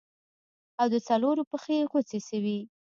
[0.79, 2.57] او د څلورو پښې غوڅې سوې.